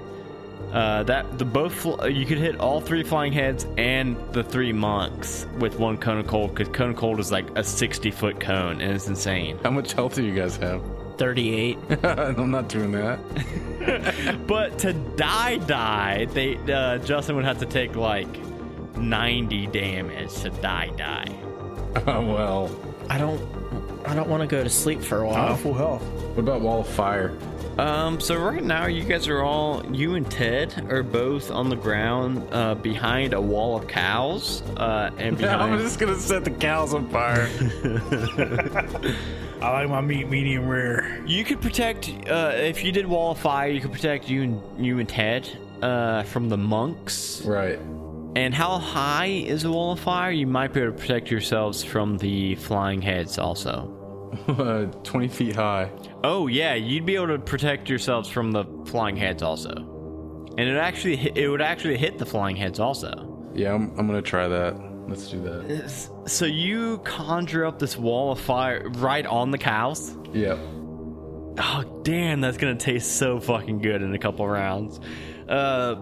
[0.73, 4.73] uh, that the both fl- you could hit all three flying heads and the three
[4.73, 8.41] monks with one cone of cold because cone of cold is like a sixty foot
[8.41, 9.59] cone and it's insane.
[9.63, 10.83] how much health do you guys have?
[11.17, 11.79] 38.
[12.05, 13.21] I'm not doing that.
[14.47, 18.27] But to die, die, they uh, Justin would have to take like
[18.97, 21.27] ninety damage to die, die.
[22.09, 22.71] Oh well.
[23.09, 23.41] I don't.
[24.07, 25.55] I don't want to go to sleep for a while.
[25.57, 26.03] full health.
[26.03, 27.37] What about Wall of Fire?
[27.79, 31.77] Um, so right now you guys are all you and Ted are both on the
[31.77, 35.75] ground uh, behind a wall of cows uh, and behind.
[35.75, 37.49] I'm just gonna set the cows on fire.
[39.61, 41.25] I like my meat medium rare.
[41.27, 43.69] You could protect uh, if you did wall of fire.
[43.69, 45.49] You could protect you and you and Ted
[45.83, 47.43] uh, from the monks.
[47.45, 47.79] right.
[48.37, 50.33] And how high is the wall of fire?
[50.33, 53.89] You might be able to protect yourselves from the flying heads also.
[54.49, 55.91] Uh, Twenty feet high.
[56.23, 59.73] Oh yeah, you'd be able to protect yourselves from the flying heads also.
[60.57, 63.51] And it actually it would actually hit the flying heads also.
[63.55, 64.75] Yeah, I'm, I'm gonna try that.
[65.09, 66.09] Let's do that.
[66.27, 70.17] So you conjure up this wall of fire right on the cows.
[70.33, 70.59] Yep.
[71.59, 74.99] Oh damn, that's gonna taste so fucking good in a couple rounds.
[75.49, 75.97] Uh,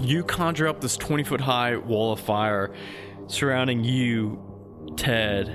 [0.00, 2.74] you conjure up this twenty foot high wall of fire
[3.28, 4.42] surrounding you,
[4.96, 5.48] Ted,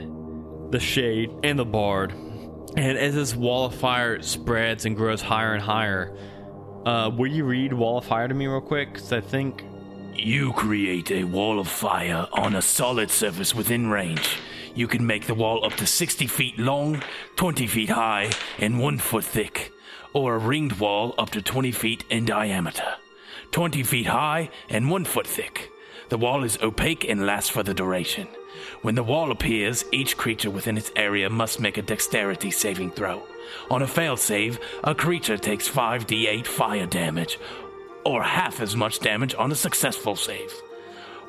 [0.74, 2.14] the Shade, and the Bard.
[2.76, 6.18] And as this wall of fire spreads and grows higher and higher,
[6.84, 8.94] uh, will you read wall of fire to me real quick?
[8.94, 9.64] Because I think
[10.16, 14.38] You create a wall of fire on a solid surface within range.
[14.76, 17.02] You can make the wall up to 60 feet long,
[17.36, 19.72] 20 feet high, and 1 foot thick,
[20.14, 22.96] or a ringed wall up to 20 feet in diameter,
[23.52, 25.73] 20 feet high, and 1 foot thick.
[26.14, 28.28] The wall is opaque and lasts for the duration.
[28.84, 33.24] When the wall appears, each creature within its area must make a dexterity saving throw.
[33.72, 37.40] On a failed save, a creature takes 5d8 fire damage,
[38.06, 40.52] or half as much damage on a successful save.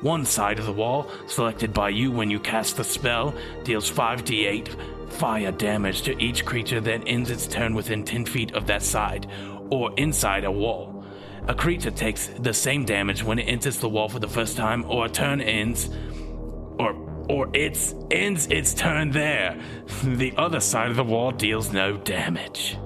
[0.01, 5.09] One side of the wall, selected by you when you cast the spell, deals 5d8
[5.13, 9.25] fire damage to each creature that ends its turn within 10 feet of that side,
[9.71, 10.94] or inside a wall.
[11.47, 14.83] A creature takes the same damage when it enters the wall for the first time,
[14.89, 15.89] or a turn ends,
[16.79, 16.93] or
[17.29, 19.59] or its ends its turn there.
[20.03, 22.77] The other side of the wall deals no damage.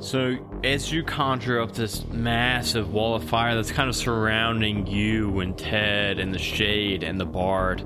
[0.00, 5.40] So, as you conjure up this massive wall of fire that's kind of surrounding you
[5.40, 7.82] and Ted and the Shade and the Bard,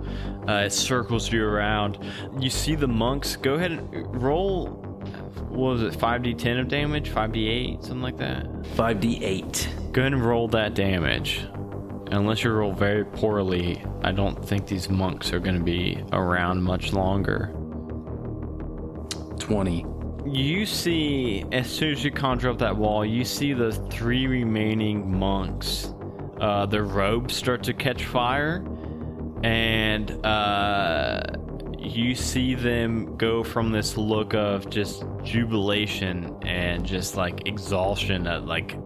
[0.49, 1.99] uh, it circles you around.
[2.41, 3.37] You see the monks.
[3.37, 4.88] Go ahead and roll.
[5.49, 5.95] What was it?
[5.99, 7.11] 5d10 of damage?
[7.11, 7.83] 5d8?
[7.83, 8.45] Something like that?
[8.77, 9.93] 5d8.
[9.93, 11.47] Go ahead and roll that damage.
[12.11, 16.63] Unless you roll very poorly, I don't think these monks are going to be around
[16.63, 17.55] much longer.
[19.39, 19.85] Twenty.
[20.27, 25.19] You see, as soon as you conjure up that wall, you see the three remaining
[25.19, 25.93] monks.
[26.41, 28.65] Uh, their robes start to catch fire,
[29.43, 31.23] and uh,
[31.97, 38.41] you see them go from this look of just jubilation and just like exhaustion, uh,
[38.41, 38.77] like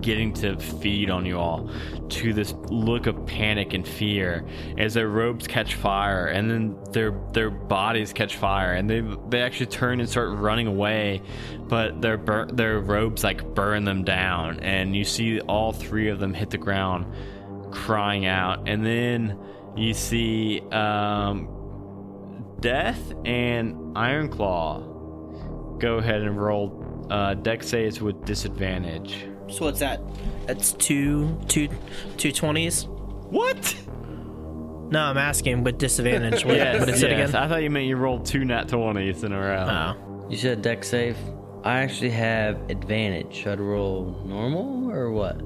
[0.00, 1.70] getting to feed on you all
[2.08, 4.44] to this look of panic and fear
[4.76, 9.40] as their robes catch fire and then their their bodies catch fire and they they
[9.40, 11.22] actually turn and start running away
[11.68, 12.16] but their
[12.52, 16.58] their robes like burn them down and you see all three of them hit the
[16.58, 17.06] ground
[17.72, 18.68] crying out.
[18.68, 19.38] And then
[19.76, 21.48] you see um,
[22.62, 30.00] death and ironclaw go ahead and roll uh, deck saves with disadvantage So what's that?
[30.46, 31.68] That's two, two,
[32.16, 32.86] two twenties.
[32.86, 33.76] what
[34.90, 36.44] No, I'm asking with disadvantage.
[36.44, 37.34] What, what is it again?
[37.34, 39.66] I thought you meant you rolled two nat 20s in a row.
[39.68, 41.16] Oh, You said deck save.
[41.64, 43.34] I actually have advantage.
[43.34, 45.36] Should I roll normal or what?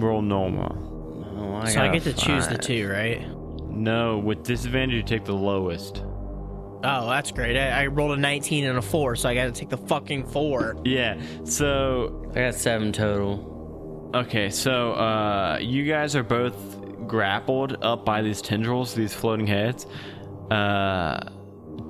[0.00, 1.32] Roll normal.
[1.36, 3.26] Oh, I so I get a to choose the two, right?
[3.68, 6.04] No, with disadvantage, you take the lowest.
[6.84, 7.56] Oh, that's great.
[7.56, 10.26] I, I rolled a 19 and a four, so I got to take the fucking
[10.26, 10.76] four.
[10.84, 14.10] Yeah, so, I got seven total.
[14.14, 16.56] okay, so uh, you guys are both
[17.06, 19.86] grappled up by these tendrils, these floating heads.
[20.50, 21.20] Uh,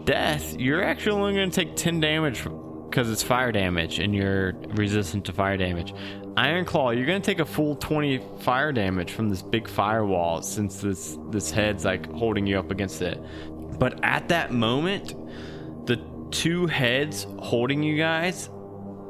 [0.05, 2.45] death, you're actually only going to take 10 damage
[2.89, 5.93] because it's fire damage and you're resistant to fire damage.
[6.37, 10.81] Ironclaw, you're going to take a full 20 fire damage from this big firewall since
[10.81, 13.21] this, this head's like holding you up against it.
[13.79, 15.15] But at that moment,
[15.87, 18.49] the two heads holding you guys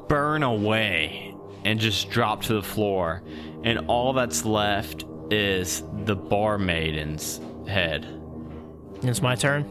[0.09, 3.23] burn away and just drop to the floor.
[3.63, 8.07] And all that's left is the bar maiden's head.
[9.03, 9.65] It's my turn.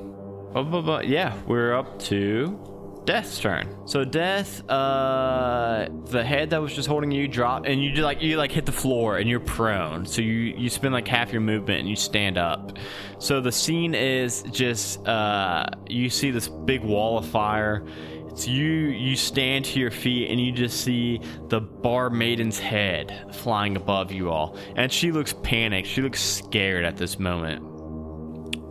[0.53, 2.59] But yeah, we're up to
[3.05, 3.67] Death's turn.
[3.85, 8.37] So Death, uh, the head that was just holding you drop, and you like you
[8.37, 10.05] like hit the floor and you're prone.
[10.05, 12.77] So you you spend like half your movement and you stand up.
[13.19, 17.85] So the scene is just uh, you see this big wall of fire.
[18.29, 23.27] It's you you stand to your feet and you just see the bar maiden's head
[23.33, 25.87] flying above you all, and she looks panicked.
[25.87, 27.72] She looks scared at this moment.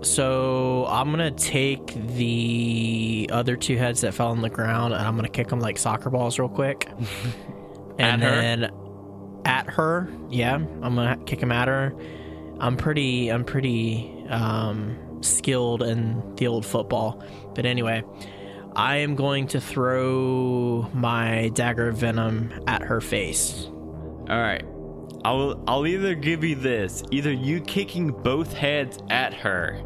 [0.02, 5.14] So I'm gonna take the other two heads that fell on the ground, and I'm
[5.14, 6.88] gonna kick them like soccer balls real quick.
[7.98, 8.70] and At then
[9.44, 11.94] at her, yeah, I'm gonna kick them at her.
[12.58, 17.22] I'm pretty, I'm pretty um, skilled in the old football,
[17.54, 18.02] but anyway,
[18.74, 23.66] I am going to throw my dagger of venom at her face.
[23.66, 24.64] All right.
[25.24, 29.80] I'll I'll either give you this, either you kicking both heads at her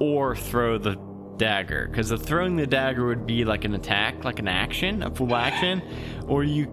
[0.00, 0.98] or throw the
[1.36, 5.10] dagger cuz the throwing the dagger would be like an attack, like an action, a
[5.10, 5.80] full action,
[6.26, 6.66] or you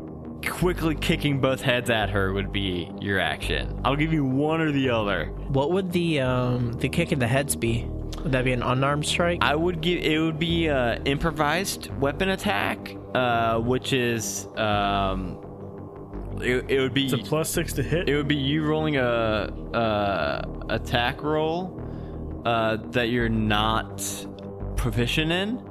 [0.46, 3.80] quickly kicking both heads at her would be your action.
[3.84, 5.28] I'll give you one or the other.
[5.48, 7.86] What would the um, the kick in the heads be?
[8.24, 9.40] Would that be an unarmed strike?
[9.42, 15.40] I would give it would be uh improvised weapon attack, uh which is um
[16.42, 18.10] it, it would be It's a plus six to hit.
[18.10, 21.82] It would be you rolling a, a attack roll
[22.48, 24.02] uh, that you're not
[24.78, 25.62] proficient in,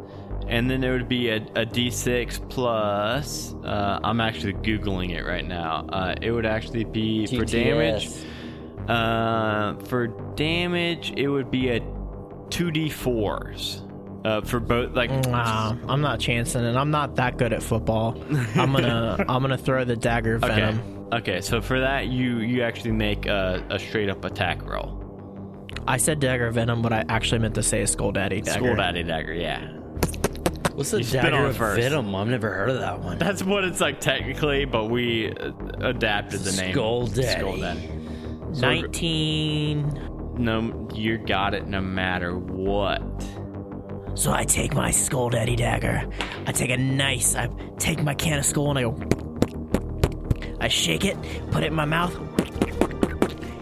[0.46, 3.54] and then there would be a, a d6 plus.
[3.64, 5.86] Uh, I'm actually googling it right now.
[5.88, 8.08] Uh, it would actually be for damage.
[8.08, 8.24] GTS.
[8.90, 11.80] Uh, for damage, it would be a
[12.50, 13.82] two d4s.
[14.26, 16.76] Uh, for both, like Nah, I'm not chancing it.
[16.76, 18.22] I'm not that good at football.
[18.54, 21.08] I'm gonna I'm gonna throw the dagger of okay, venom.
[21.12, 21.40] okay.
[21.40, 25.05] So for that, you you actually make a, a straight up attack roll.
[25.88, 28.60] I said dagger venom, but I actually meant to say a skull daddy dagger.
[28.64, 29.72] Skull daddy dagger, yeah.
[30.74, 31.80] What's the You spit dagger it of first.
[31.80, 32.14] venom?
[32.14, 33.18] I've never heard of that one.
[33.18, 36.72] That's what it's like technically, but we uh, adapted the name.
[36.72, 37.40] Skull Daddy.
[37.40, 37.88] Skull Daddy.
[38.60, 40.34] Nineteen.
[40.38, 43.00] No, you got it no matter what.
[44.14, 46.06] So I take my skull daddy dagger.
[46.46, 47.34] I take a nice.
[47.34, 50.56] I take my can of Skoal and I go.
[50.60, 51.16] I shake it,
[51.50, 52.14] put it in my mouth,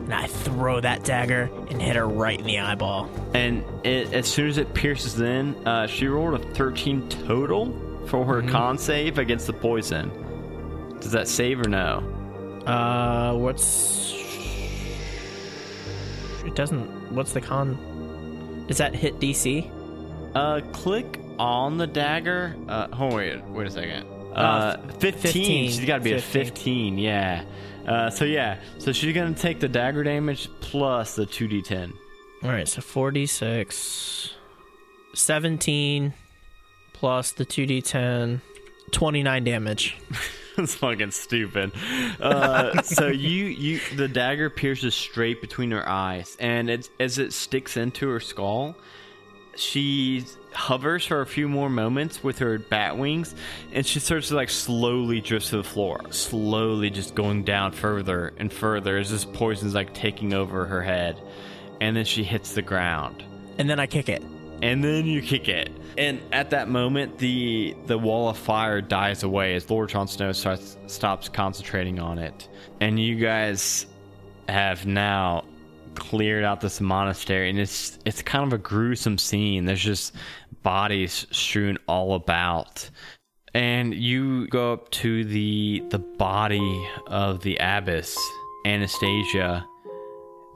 [0.04, 3.08] and I throw that dagger and hit her right in the eyeball.
[3.32, 7.72] And it, as soon as it pierces in, uh, she rolled a 13 total
[8.06, 10.10] for her con save against the poison.
[11.00, 11.98] Does that save or no?
[12.66, 14.12] Uh, what's?
[16.44, 17.12] It doesn't.
[17.12, 18.66] What's the con?
[18.68, 19.70] Is that hit DC?
[20.34, 22.56] Uh, click on the dagger.
[22.68, 24.06] Uh, hold on, wait, wait a second.
[24.34, 25.12] Uh, 15.
[25.12, 25.70] 15.
[25.70, 26.44] She's got to be a 15.
[26.44, 26.98] 15.
[26.98, 27.44] Yeah.
[27.86, 28.58] Uh, so yeah.
[28.78, 31.92] So she's gonna take the dagger damage plus the 2d10.
[32.42, 34.32] All right, so 4d6,
[35.14, 36.12] 17
[36.92, 38.40] plus the 2d10,
[38.90, 39.96] 29 damage.
[40.56, 41.72] That's fucking stupid.
[42.20, 47.32] Uh, so you you the dagger pierces straight between her eyes, and it's as it
[47.32, 48.76] sticks into her skull.
[49.56, 53.34] She hovers for a few more moments with her bat wings,
[53.72, 58.32] and she starts to like slowly drift to the floor, slowly just going down further
[58.36, 61.20] and further as this poison's like taking over her head,
[61.80, 63.24] and then she hits the ground
[63.58, 64.22] And then I kick it.
[64.62, 65.70] and then you kick it.
[65.98, 70.32] And at that moment, the the wall of fire dies away as Lord Jon Snow
[70.32, 72.48] starts stops concentrating on it,
[72.80, 73.86] and you guys
[74.48, 75.44] have now
[75.94, 79.64] cleared out this monastery, and it's it's kind of a gruesome scene.
[79.64, 80.14] There's just
[80.62, 82.90] bodies strewn all about.
[83.54, 88.18] And you go up to the the body of the abbess,
[88.66, 89.64] Anastasia,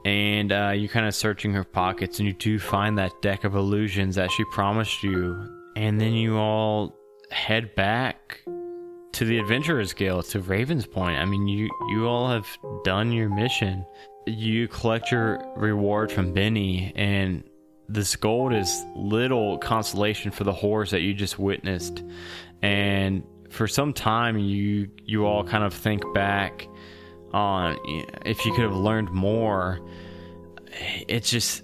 [0.05, 3.55] and uh, you're kind of searching her pockets and you do find that deck of
[3.55, 6.95] illusions that she promised you and then you all
[7.31, 8.41] head back
[9.11, 12.47] to the adventurers guild to ravens point i mean you you all have
[12.83, 13.85] done your mission
[14.25, 17.43] you collect your reward from benny and
[17.89, 22.03] this gold is little consolation for the horrors that you just witnessed.
[22.61, 26.67] And for some time you you all kind of think back
[27.33, 29.81] on eh, if you could have learned more.
[31.07, 31.63] It's just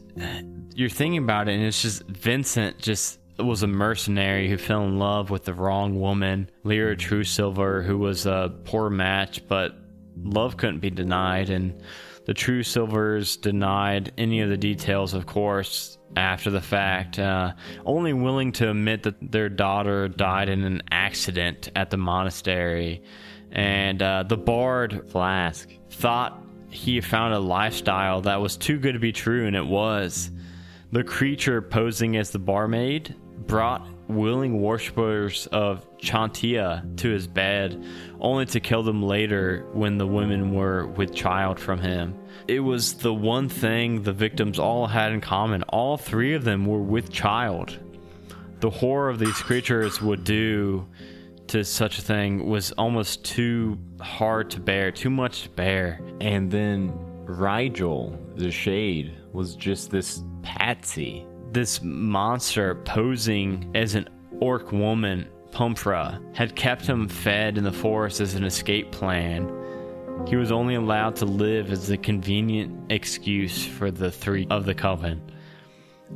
[0.74, 4.98] you're thinking about it and it's just vincent just was a mercenary who fell in
[4.98, 9.78] love with the wrong woman lyra true silver who was a poor match but
[10.18, 11.82] love couldn't be denied and
[12.26, 17.54] the true silvers denied any of the details of course after the fact uh,
[17.86, 23.04] only willing to admit that their daughter died in an accident at the monastery.
[23.52, 25.70] And uh, the bard flask.
[25.90, 30.32] thought he found a lifestyle that was too good to be true and it was.
[30.92, 33.16] The creature posing as the barmaid
[33.48, 37.84] brought willing worshippers of Chauntea to his bed
[38.20, 42.96] only to kill them later when the women were with child from him it was
[42.96, 47.12] the one thing the victims all had in common all three of them were with
[47.12, 47.80] child
[48.60, 50.88] the horror of these creatures would do
[51.48, 56.00] to such a thing was almost too hard to bear, too much to bear.
[56.22, 56.94] And then
[57.26, 61.26] Rigel, the Shade, was just this patsy.
[61.56, 64.10] This monster posing as an
[64.42, 69.50] orc woman, Pumfra, had kept him fed in the forest as an escape plan.
[70.28, 74.74] He was only allowed to live as a convenient excuse for the three of the
[74.76, 75.22] coven.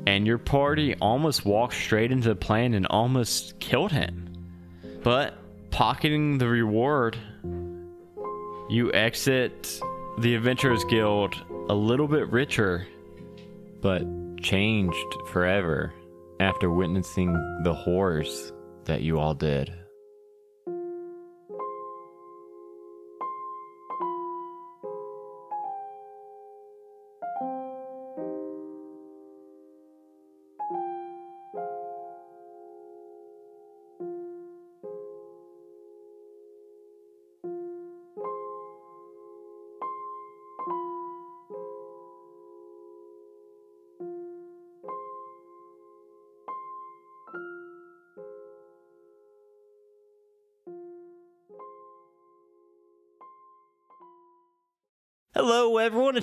[0.05, 4.27] And your party almost walked straight into the plan and almost killed him.
[5.03, 5.35] But
[5.71, 7.17] pocketing the reward,
[8.69, 9.79] you exit
[10.17, 11.33] the Adventurers Guild
[11.69, 12.85] a little bit richer.
[13.79, 14.03] but
[14.41, 15.93] changed forever
[16.39, 17.33] after witnessing
[17.63, 18.53] the horrors
[18.85, 19.71] that you all did.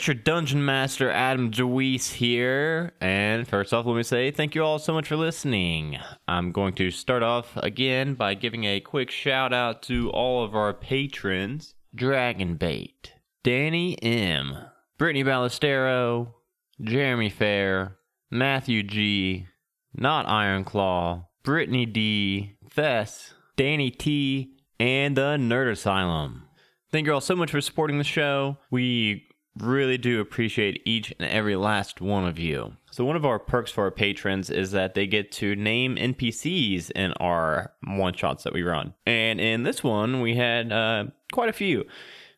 [0.05, 2.93] Your Dungeon Master, Adam Deweese here.
[3.01, 5.97] And first off, let me say thank you all so much for listening.
[6.27, 10.57] I'm going to start off again by giving a quick shout out to all of
[10.57, 13.13] our patrons Dragonbait,
[13.45, 14.57] Danny M.,
[14.99, 16.35] Brittany Ballestero,
[16.81, 17.97] Jeremy Fair,
[18.29, 19.47] Matthew G.,
[19.95, 26.43] Not Ironclaw, Brittany D., Thess, Danny T., and the Nerd Asylum.
[26.91, 28.59] Thank you all so much for supporting the show.
[28.71, 29.26] We
[29.59, 32.77] really do appreciate each and every last one of you.
[32.91, 36.91] So, one of our perks for our patrons is that they get to name NPCs
[36.93, 38.95] in our one shots that we run.
[39.07, 41.85] And in this one, we had uh, quite a few.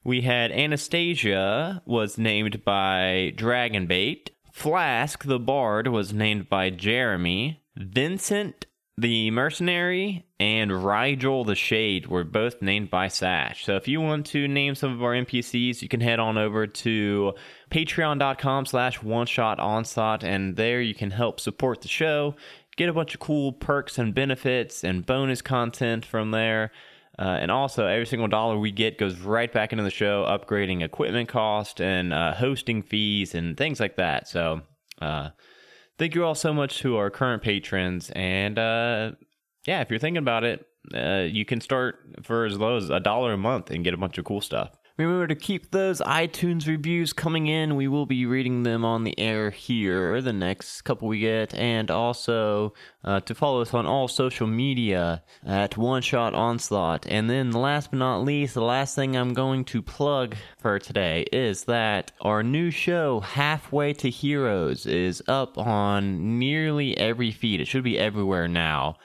[0.05, 4.31] We had Anastasia was named by Dragonbait.
[4.53, 7.63] Flask the Bard was named by Jeremy.
[7.77, 8.67] Vincent
[9.01, 13.65] the Mercenary and Rigel the Shade were both named by Sash.
[13.65, 16.67] So if you want to name some of our NPCs, you can head on over
[16.67, 17.35] to
[17.71, 22.35] patreon.com slash one shot onslaught and there you can help support the show,
[22.77, 26.73] get a bunch of cool perks and benefits and bonus content from there.
[27.21, 30.83] Uh, and also, every single dollar we get goes right back into the show, upgrading
[30.83, 34.27] equipment cost and uh, hosting fees and things like that.
[34.29, 34.63] So,
[35.01, 35.31] uh,
[35.99, 38.11] thank you all so much to our current patrons.
[38.15, 39.13] And uh,
[39.67, 43.01] yeah, if you're thinking about it, uh, you can start for as low as a
[43.01, 44.78] dollar a month and get a bunch of cool stuff.
[44.99, 47.77] Remember to keep those iTunes reviews coming in.
[47.77, 51.89] We will be reading them on the air here the next couple we get, and
[51.89, 52.75] also
[53.05, 57.07] uh, to follow us on all social media at One Shot Onslaught.
[57.09, 61.27] And then, last but not least, the last thing I'm going to plug for today
[61.31, 67.61] is that our new show, Halfway to Heroes, is up on nearly every feed.
[67.61, 68.97] It should be everywhere now.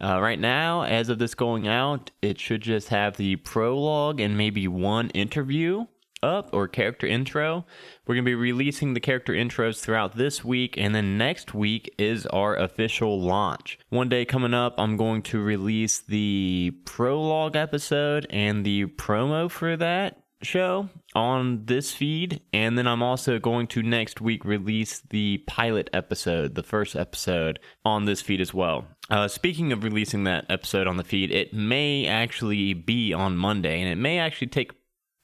[0.00, 4.36] Uh, right now, as of this going out, it should just have the prologue and
[4.36, 5.86] maybe one interview
[6.22, 7.64] up or character intro.
[8.06, 11.94] We're going to be releasing the character intros throughout this week, and then next week
[11.98, 13.78] is our official launch.
[13.90, 19.76] One day coming up, I'm going to release the prologue episode and the promo for
[19.76, 25.38] that show on this feed and then I'm also going to next week release the
[25.46, 28.86] pilot episode, the first episode on this feed as well.
[29.10, 33.80] Uh, speaking of releasing that episode on the feed, it may actually be on Monday
[33.80, 34.72] and it may actually take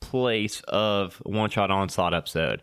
[0.01, 2.63] place of one shot onslaught episode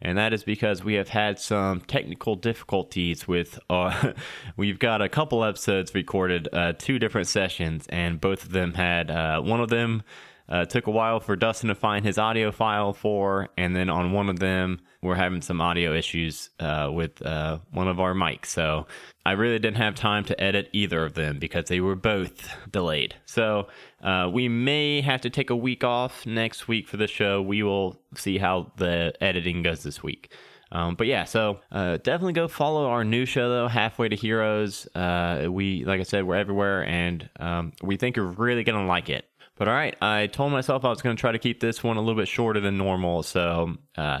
[0.00, 4.12] and that is because we have had some technical difficulties with uh,
[4.56, 9.10] we've got a couple episodes recorded uh, two different sessions and both of them had
[9.10, 10.02] uh, one of them
[10.48, 14.12] uh, took a while for Dustin to find his audio file for, and then on
[14.12, 18.46] one of them, we're having some audio issues uh, with uh, one of our mics.
[18.46, 18.86] So
[19.24, 23.14] I really didn't have time to edit either of them because they were both delayed.
[23.24, 23.68] So
[24.02, 27.42] uh, we may have to take a week off next week for the show.
[27.42, 30.32] We will see how the editing goes this week.
[30.72, 34.88] Um, but yeah, so uh, definitely go follow our new show though, Halfway to Heroes.
[34.94, 39.08] Uh, we, like I said, we're everywhere, and um, we think you're really gonna like
[39.08, 39.26] it.
[39.56, 41.96] But all right, I told myself I was going to try to keep this one
[41.96, 43.22] a little bit shorter than normal.
[43.22, 44.20] So uh,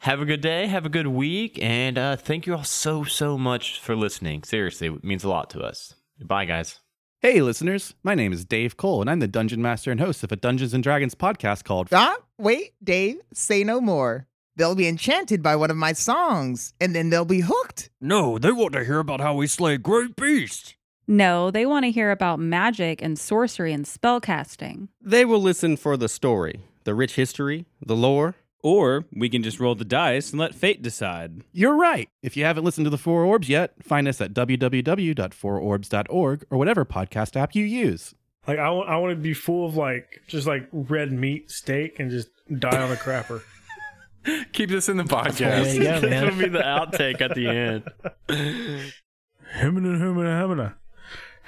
[0.00, 3.38] have a good day, have a good week, and uh, thank you all so, so
[3.38, 4.42] much for listening.
[4.42, 5.94] Seriously, it means a lot to us.
[6.22, 6.80] Bye, guys.
[7.20, 7.94] Hey, listeners.
[8.02, 10.74] My name is Dave Cole, and I'm the Dungeon Master and host of a Dungeons
[10.74, 11.88] and Dragons podcast called.
[11.90, 14.26] Ah, wait, Dave, say no more.
[14.56, 17.88] They'll be enchanted by one of my songs, and then they'll be hooked.
[18.02, 20.74] No, they want to hear about how we slay great beasts.
[21.06, 24.88] No, they want to hear about magic and sorcery and spellcasting.
[25.00, 28.36] They will listen for the story, the rich history, the lore.
[28.62, 31.42] Or we can just roll the dice and let fate decide.
[31.52, 32.08] You're right.
[32.22, 36.84] If you haven't listened to the Four Orbs yet, find us at www.fourorbs.org or whatever
[36.86, 38.14] podcast app you use.
[38.46, 42.00] Like I want, I want to be full of like just like red meat steak
[42.00, 42.28] and just
[42.58, 43.42] die on a crapper.
[44.54, 45.74] Keep this in the There podcast.
[45.74, 46.10] you go, man.
[46.10, 47.82] That'll be the outtake at the end.
[49.58, 50.74] Hemina, hemina, hemina.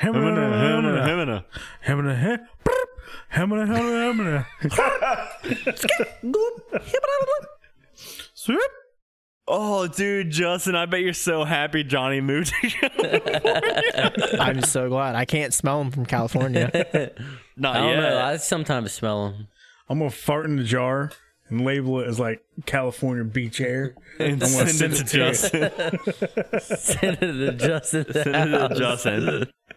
[0.00, 1.44] Hemina, Hemina,
[1.86, 2.46] hemina,
[3.32, 5.46] hemina, hemina, hemina.
[8.34, 8.60] Swoop.
[9.48, 14.12] Oh, dude, Justin, I bet you're so happy Johnny moved to California.
[14.40, 15.14] I'm so glad.
[15.14, 16.68] I can't smell them from California.
[17.56, 18.00] Not I don't yet.
[18.00, 18.18] know.
[18.24, 19.46] I sometimes smell them.
[19.88, 21.12] I'm gonna fart in the jar
[21.48, 23.94] and label it as like California beach air.
[24.18, 25.70] and I'm gonna send it to send it to.
[26.58, 26.60] Justin.
[26.60, 28.12] Send it to Justin.
[28.12, 29.46] Send it to Justin.